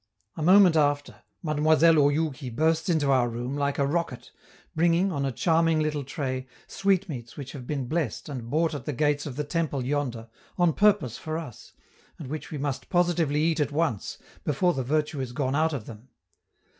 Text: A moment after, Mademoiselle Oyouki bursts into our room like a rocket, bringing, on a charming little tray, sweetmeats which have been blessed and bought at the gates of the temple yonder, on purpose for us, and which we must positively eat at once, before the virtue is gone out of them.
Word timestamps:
A 0.35 0.41
moment 0.41 0.75
after, 0.75 1.21
Mademoiselle 1.43 1.97
Oyouki 1.99 2.49
bursts 2.49 2.89
into 2.89 3.11
our 3.11 3.29
room 3.29 3.55
like 3.55 3.77
a 3.77 3.85
rocket, 3.85 4.31
bringing, 4.75 5.11
on 5.11 5.25
a 5.27 5.31
charming 5.31 5.79
little 5.79 6.03
tray, 6.03 6.47
sweetmeats 6.65 7.37
which 7.37 7.51
have 7.51 7.67
been 7.67 7.85
blessed 7.85 8.27
and 8.27 8.49
bought 8.49 8.73
at 8.73 8.85
the 8.85 8.93
gates 8.93 9.27
of 9.27 9.35
the 9.35 9.43
temple 9.43 9.85
yonder, 9.85 10.27
on 10.57 10.73
purpose 10.73 11.19
for 11.19 11.37
us, 11.37 11.73
and 12.17 12.29
which 12.29 12.49
we 12.49 12.57
must 12.57 12.89
positively 12.89 13.43
eat 13.43 13.59
at 13.59 13.71
once, 13.71 14.17
before 14.43 14.73
the 14.73 14.81
virtue 14.83 15.21
is 15.21 15.33
gone 15.33 15.53
out 15.53 15.71
of 15.71 15.85
them. 15.85 16.07